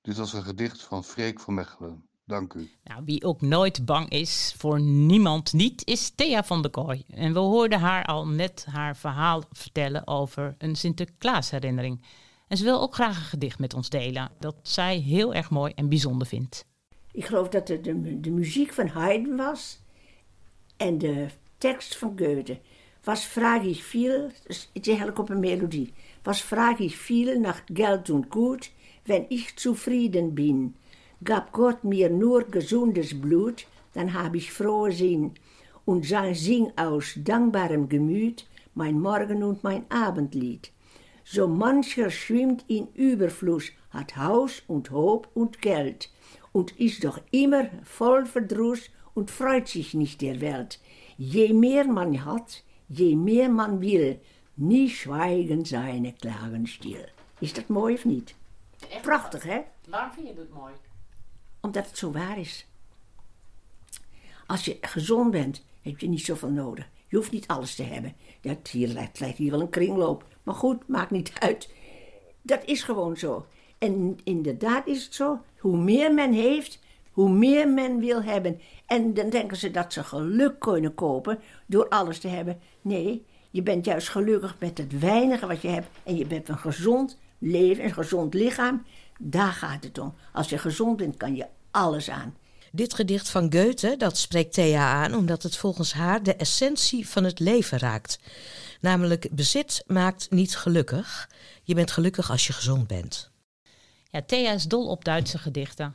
[0.00, 2.08] Dit was een gedicht van Freek van Mechelen.
[2.32, 2.70] Dank u.
[2.84, 7.04] Nou, wie ook nooit bang is, voor niemand niet, is Thea van der Kooi.
[7.10, 12.02] En we hoorden haar al net haar verhaal vertellen over een Sinterklaasherinnering.
[12.48, 15.72] En ze wil ook graag een gedicht met ons delen, dat zij heel erg mooi
[15.74, 16.66] en bijzonder vindt.
[17.12, 19.80] Ik geloof dat het de, de muziek van Haydn was
[20.76, 21.26] en de
[21.58, 22.60] tekst van Goethe.
[23.04, 25.92] Was frage ich viel, dus het is eigenlijk op een melodie.
[26.22, 28.72] Was frage ich viel nach Geld und Gut,
[29.04, 30.74] wenn ich zufrieden bin.
[31.24, 35.32] Gab Gott mir nur gesundes Blut, dann hab ich frohe Sinn
[35.84, 40.72] und sing aus dankbarem Gemüt mein Morgen- und mein Abendlied.
[41.24, 46.10] So mancher schwimmt in Überfluss, hat Haus und Hob und Geld
[46.50, 50.80] und ist doch immer voll Verdruss und freut sich nicht der Welt.
[51.18, 54.18] Je mehr man hat, je mehr man will,
[54.56, 57.06] nie schweigen seine Klagen still.
[57.40, 58.34] Is dat mooi of niet?
[59.02, 59.60] Prachtig, hè?
[59.88, 60.72] Waarom vind je dat mooi?
[61.62, 62.66] Omdat het zo waar is.
[64.46, 66.88] Als je gezond bent, heb je niet zoveel nodig.
[67.08, 68.14] Je hoeft niet alles te hebben.
[68.40, 70.24] Dat hier lijkt, lijkt hier wel een kringloop.
[70.42, 71.68] Maar goed, maakt niet uit.
[72.42, 73.46] Dat is gewoon zo.
[73.78, 75.40] En inderdaad is het zo.
[75.58, 76.78] Hoe meer men heeft,
[77.12, 78.60] hoe meer men wil hebben.
[78.86, 82.60] En dan denken ze dat ze geluk kunnen kopen door alles te hebben.
[82.80, 85.88] Nee, je bent juist gelukkig met het weinige wat je hebt.
[86.02, 88.86] En je hebt een gezond leven, een gezond lichaam.
[89.18, 90.14] Daar gaat het om.
[90.32, 92.36] Als je gezond bent, kan je alles aan.
[92.72, 97.24] Dit gedicht van Goethe, dat spreekt Thea aan omdat het volgens haar de essentie van
[97.24, 98.18] het leven raakt.
[98.80, 101.30] Namelijk, bezit maakt niet gelukkig.
[101.62, 103.30] Je bent gelukkig als je gezond bent.
[104.10, 105.94] Ja, Thea is dol op Duitse gedichten.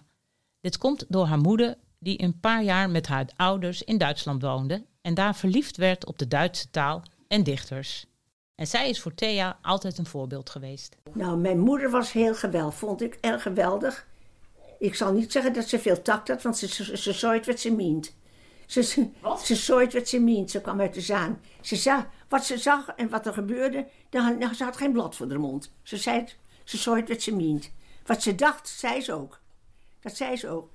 [0.62, 4.86] Dit komt door haar moeder, die een paar jaar met haar ouders in Duitsland woonde
[5.02, 8.06] en daar verliefd werd op de Duitse taal en dichters.
[8.58, 10.97] En zij is voor Thea altijd een voorbeeld geweest.
[11.14, 14.08] Nou, mijn moeder was heel geweldig, vond ik erg geweldig.
[14.80, 17.60] Ik zal niet zeggen dat ze veel tact had, want ze, ze, ze zooit wat
[17.60, 18.16] ze meent.
[18.66, 19.10] Ze, ze,
[19.43, 21.41] ze zooit wat ze meent, ze kwam uit de zaan.
[21.62, 25.16] Ze zag wat ze zag en wat er gebeurde, dan, nou, ze had geen blad
[25.16, 25.72] voor de mond.
[25.84, 27.72] Ze zei het, ze zooit wat ze meent.
[28.05, 29.39] Wat ze dacht, zei ze ook.
[30.01, 30.70] Dat zei ze ook.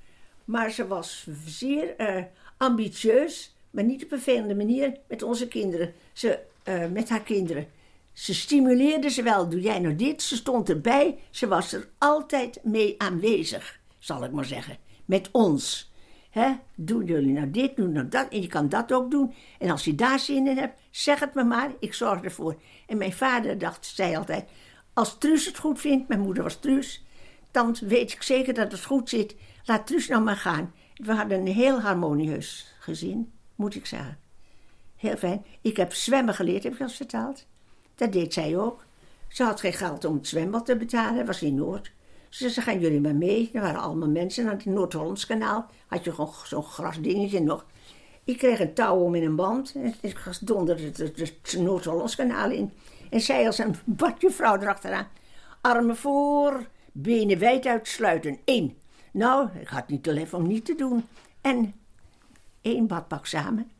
[0.45, 2.25] Maar ze was zeer uh,
[2.57, 5.95] ambitieus, maar niet op een vervelende manier met onze kinderen.
[6.13, 7.67] Ze, uh, met haar kinderen.
[8.13, 9.49] Ze stimuleerde ze wel.
[9.49, 10.23] Doe jij nou dit?
[10.23, 11.19] Ze stond erbij.
[11.31, 14.77] Ze was er altijd mee aanwezig, zal ik maar zeggen.
[15.05, 15.93] Met ons.
[16.31, 16.53] Hè?
[16.75, 18.29] Doen jullie nou dit, doen nou dat.
[18.29, 19.35] En je kan dat ook doen.
[19.59, 21.71] En als je daar zin in hebt, zeg het me maar.
[21.81, 22.61] Ik zorg ervoor.
[22.87, 24.49] En mijn vader dacht, zei altijd...
[24.95, 27.05] Als Truus het goed vindt, mijn moeder was Truus...
[27.51, 29.37] dan weet ik zeker dat het goed zit.
[29.65, 30.73] Laat Truus nou maar gaan.
[30.95, 34.19] We hadden een heel harmonieus gezin, moet ik zeggen.
[35.03, 35.45] Heel fijn.
[35.61, 37.47] Ik heb zwemmen geleerd, heb ik al verteld.
[37.95, 38.85] Dat deed zij ook.
[39.29, 41.93] Ze had geen geld om het zwembad te betalen, was in Noord.
[42.29, 43.51] Ze zei, gaan jullie maar mee.
[43.53, 45.67] Er waren allemaal mensen aan het Noord-Hollands kanaal.
[45.87, 47.67] Had je gewoon zo'n grasdingetje nog.
[48.25, 49.75] Ik kreeg een touw om in een band.
[49.75, 52.73] En ik donderde het, Noord-Hollands kanaal in.
[53.11, 55.09] En zij als een badjuffrouw erachteraan.
[55.61, 58.39] Armen voor, benen wijd uitsluiten.
[58.45, 58.77] Eén.
[59.13, 61.07] Nou, ik had niet te lef om niet te doen.
[61.41, 61.75] En
[62.61, 63.71] één badpak samen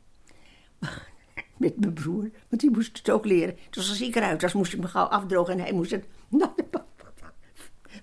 [1.57, 2.29] met mijn broer.
[2.49, 3.57] Want die moest het ook leren.
[3.69, 6.05] Dus als ik eruit was, moest ik me gauw afdrogen en hij moest het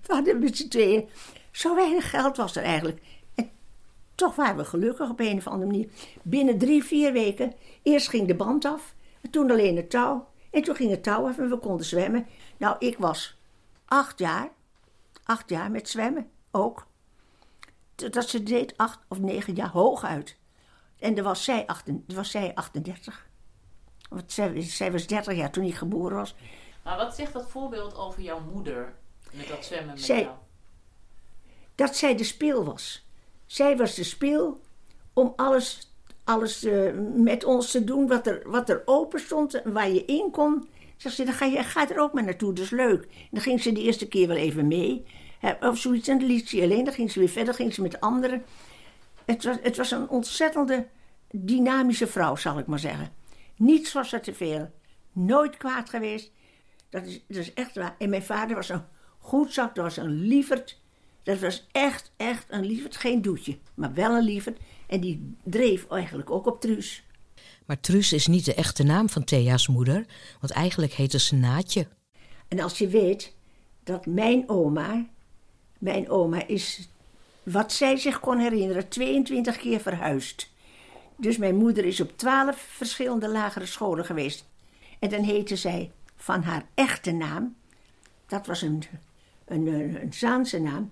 [0.07, 1.09] We met z'n tweeën.
[1.51, 3.01] Zo weinig geld was er eigenlijk.
[3.35, 3.49] En
[4.15, 5.89] toch waren we gelukkig op een of andere manier.
[6.21, 7.53] Binnen drie, vier weken.
[7.83, 8.95] Eerst ging de band af.
[9.21, 10.27] En toen alleen het touw.
[10.51, 12.27] En toen ging het touw af en we konden zwemmen.
[12.57, 13.39] Nou, ik was
[13.85, 14.49] acht jaar.
[15.23, 16.87] Acht jaar met zwemmen ook.
[17.95, 20.37] Dat ze deed acht of negen jaar hooguit.
[20.99, 21.65] En dan was zij,
[22.07, 23.29] was zij 38.
[24.11, 26.35] Want zij, zij, was 30 jaar toen ik geboren was.
[26.83, 28.93] Maar wat zegt dat voorbeeld over jouw moeder
[29.31, 30.35] met dat zwemmen met zij, jou?
[31.75, 33.05] Dat zij de speel was.
[33.45, 34.61] Zij was de speel
[35.13, 35.91] om alles,
[36.23, 40.05] alles uh, met ons te doen wat er, wat er open stond en waar je
[40.05, 40.67] in kon.
[40.97, 43.03] Zegt ze, dan ga je ga er ook maar naartoe, dat is leuk.
[43.03, 45.05] En dan ging ze de eerste keer wel even mee.
[45.39, 46.83] Hè, Of zoiets, en dan liet ze alleen.
[46.83, 48.43] Dan ging ze weer verder, ging ze met anderen.
[49.25, 50.87] Het was, het was een ontzettende
[51.31, 53.19] dynamische vrouw, zal ik maar zeggen.
[53.61, 54.71] Niets was er te veel.
[55.11, 56.31] Nooit kwaad geweest.
[56.89, 57.95] Dat is, dat is echt waar.
[57.97, 58.83] En mijn vader was een
[59.19, 60.79] goedzak, dat was een lieverd.
[61.23, 62.97] Dat was echt, echt een lieverd.
[62.97, 64.59] Geen doetje, maar wel een lieverd.
[64.87, 67.03] En die dreef eigenlijk ook op Truus.
[67.65, 70.05] Maar Truus is niet de echte naam van Thea's moeder,
[70.39, 71.87] want eigenlijk heette ze Naatje.
[72.47, 73.35] En als je weet
[73.83, 75.05] dat mijn oma,
[75.77, 76.89] mijn oma is,
[77.43, 80.50] wat zij zich kon herinneren, 22 keer verhuisd.
[81.21, 84.45] Dus mijn moeder is op 12 verschillende lagere scholen geweest.
[84.99, 87.55] En dan heette zij van haar echte naam,
[88.27, 88.83] dat was een,
[89.45, 90.89] een, een, Zaanse naam.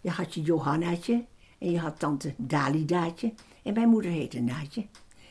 [0.00, 1.24] Je had je Johannaatje
[1.58, 3.32] en je had tante Dalidaatje.
[3.62, 4.86] En mijn moeder heette Naatje.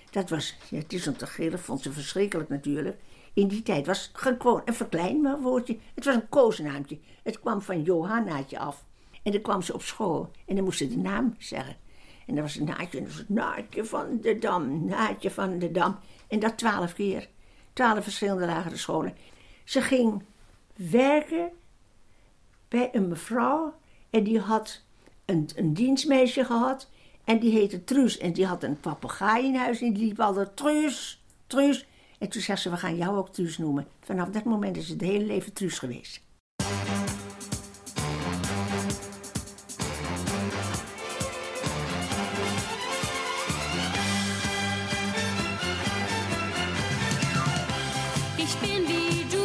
[0.10, 2.98] Dat was, het is om te vond ze verschrikkelijk natuurlijk.
[3.34, 5.78] In die tijd was gewoon een verkleinbaar woordje.
[5.96, 7.00] Het was een koosnaamtje.
[7.24, 8.86] Het kwam van Johannaatje af.
[9.24, 11.76] En dan kwam ze op school en dan moest ze de naam zeggen.
[12.32, 15.60] En dan was het Naatje, en dan was het Naatje van de Dam, Naatje van
[15.60, 16.00] de Dam.
[16.28, 17.30] En dat twaalf keer.
[17.74, 19.16] Twaalf verschillende lagere scholen.
[19.64, 20.24] Ze ging
[20.76, 21.50] werken
[22.68, 23.74] bij een mevrouw
[24.10, 24.82] en die had
[25.26, 26.90] een, een dienstmeisje gehad.
[27.24, 28.18] En die heette Truus.
[28.18, 31.88] En die had een papegaai in huis en die liep altijd Truus, Truus.
[32.20, 33.88] En toen zei ze, we gaan jou ook Truus noemen.
[34.00, 36.22] Vanaf dat moment is het hele leven Truus geweest.
[48.44, 49.41] Ich bin wie du.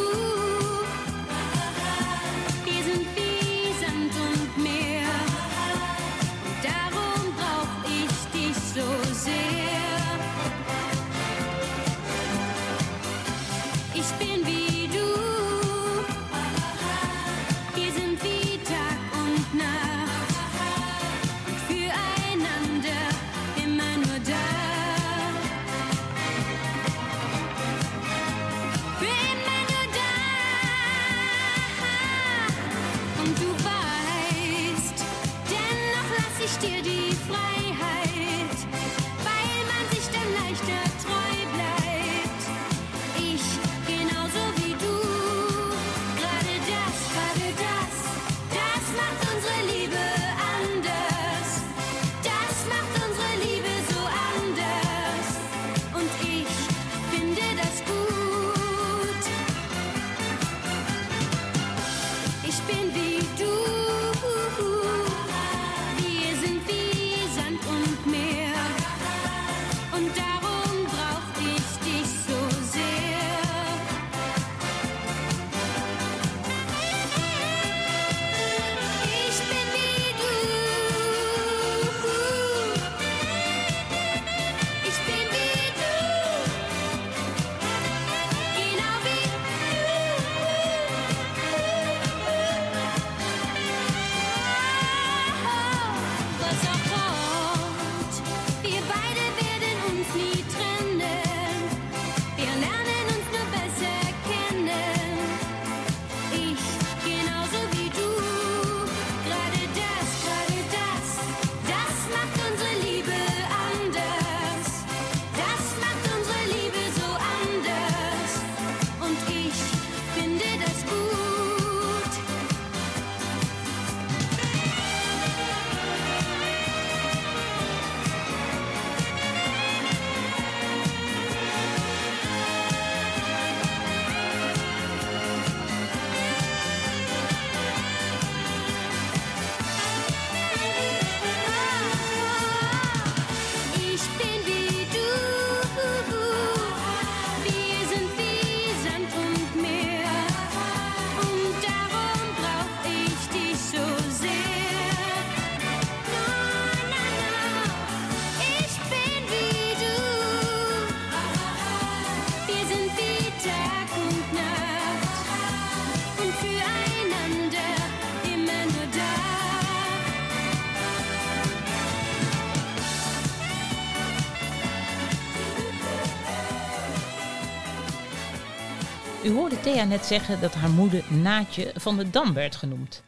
[179.23, 183.03] U hoorde Thea net zeggen dat haar moeder Naatje van de Dam werd genoemd.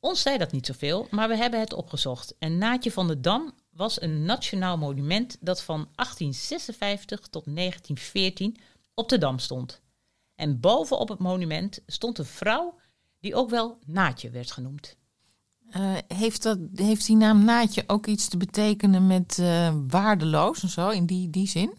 [0.00, 2.34] Ons zei dat niet zoveel, maar we hebben het opgezocht.
[2.38, 8.56] En Naatje van de Dam was een nationaal monument dat van 1856 tot 1914
[8.94, 9.80] op de Dam stond.
[10.34, 12.78] En bovenop het monument stond een vrouw
[13.20, 14.96] die ook wel Naatje werd genoemd.
[15.70, 20.68] Eh, heeft, dat, heeft die naam Naatje ook iets te betekenen met eh, waardeloos en
[20.68, 21.78] zo, in die, die zin?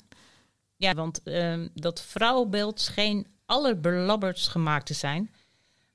[0.75, 5.31] Ja, want ehm, dat vrouwenbeeld scheen allerbelabberdst gemaakt te zijn.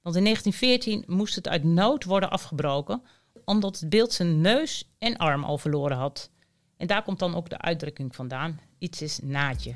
[0.03, 3.03] Want in 1914 moest het uit nood worden afgebroken,
[3.45, 6.31] omdat het beeld zijn neus en arm al verloren had.
[6.77, 8.61] En daar komt dan ook de uitdrukking vandaan.
[8.79, 9.75] Iets is naadje.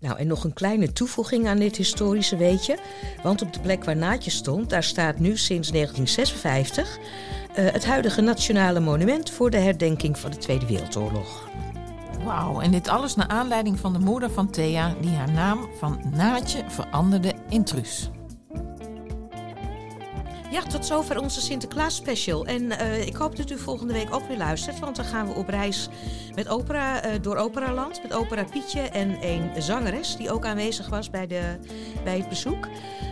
[0.00, 2.78] Nou, en nog een kleine toevoeging aan dit historische weetje.
[3.22, 6.98] Want op de plek waar Naatje stond, daar staat nu sinds 1956
[7.54, 11.48] eh, het huidige Nationale Monument voor de herdenking van de Tweede Wereldoorlog.
[12.24, 16.00] Wauw, en dit alles naar aanleiding van de moeder van Thea, die haar naam van
[16.14, 18.10] Naatje veranderde in Truus.
[20.50, 22.46] Ja, tot zover onze Sinterklaas special.
[22.46, 25.34] En eh, ik hoop dat u volgende week ook weer luistert, want dan gaan we
[25.34, 25.88] op reis
[26.34, 28.02] met opera, eh, door Operaland.
[28.02, 31.56] Met opera Pietje en een zangeres die ook aanwezig was bij, de,
[32.04, 32.66] bij het bezoek.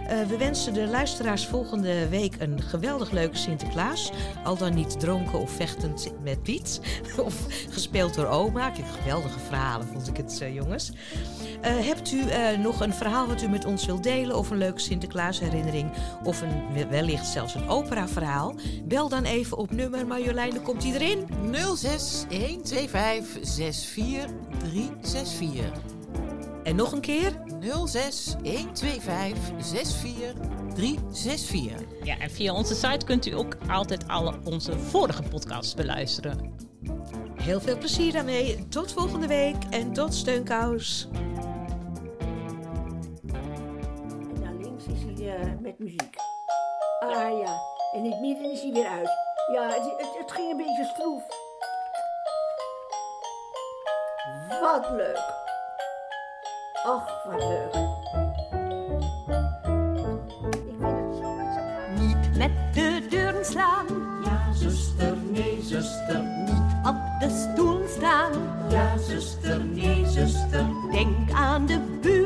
[0.07, 4.13] Eh, we wensen de luisteraars volgende week een geweldig leuke Sinterklaas.
[4.45, 6.81] Al dan niet dronken of vechtend met Piet.
[7.27, 8.71] of gespeeld door oma.
[8.71, 10.93] Kijk, geweldige verhalen vond ik het, jongens.
[11.61, 14.59] Eh, hebt u eh, nog een verhaal wat u met ons wilt delen of een
[14.59, 15.91] leuke Sinterklaasherinnering
[16.25, 18.55] of een, wellicht zelfs een operaverhaal?
[18.85, 21.27] Bel dan even op nummer Marjolein, dan komt hij erin.
[21.77, 25.95] 06 125 64 364.
[26.63, 27.33] En nog een keer?
[27.87, 30.35] 06 125 64
[30.75, 31.87] 364.
[32.03, 36.55] Ja, en via onze site kunt u ook altijd alle onze vorige podcasts beluisteren.
[37.35, 38.69] Heel veel plezier daarmee.
[38.69, 41.09] Tot volgende week en tot steunkous.
[45.87, 46.17] Muziek.
[47.01, 47.63] Ah ja,
[47.93, 49.11] en in het midden is hij weer uit.
[49.53, 51.23] Ja, het, het, het ging een beetje stroef.
[54.61, 55.35] Wat leuk.
[56.87, 57.75] Och, wat leuk.
[61.99, 63.87] Niet met de deuren slaan.
[64.25, 66.21] Ja, zuster, nee, zuster.
[66.21, 68.33] Niet op de stoel staan.
[68.69, 70.67] Ja, zuster, nee, zuster.
[70.91, 72.26] Denk aan de buren.